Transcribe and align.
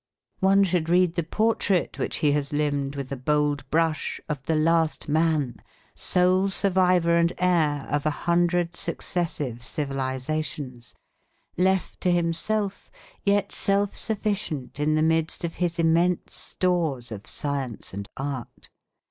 One 0.39 0.63
should 0.63 0.89
read 0.89 1.13
the 1.13 1.21
portrait 1.21 1.99
which 1.99 2.15
he 2.25 2.31
has 2.31 2.51
limned 2.51 2.95
with 2.95 3.11
a 3.11 3.15
bold 3.15 3.69
brush 3.69 4.19
of 4.27 4.41
the 4.47 4.55
last 4.55 5.07
man, 5.07 5.61
sole 5.93 6.49
survivor 6.49 7.17
and 7.17 7.31
heir 7.37 7.85
of 7.87 8.07
a 8.07 8.23
hundred 8.25 8.75
successive 8.75 9.61
civilisations, 9.61 10.95
left 11.55 12.01
to 12.01 12.11
himself 12.11 12.89
yet 13.23 13.51
self 13.51 13.95
sufficient 13.95 14.79
in 14.79 14.95
the 14.95 15.03
midst 15.03 15.43
of 15.43 15.53
his 15.61 15.77
immense 15.77 16.33
stores 16.33 17.11
of 17.11 17.27
science 17.27 17.93
and 17.93 18.09
art. 18.17 18.71